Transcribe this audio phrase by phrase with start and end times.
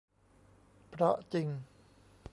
[0.89, 1.47] เพราะจริง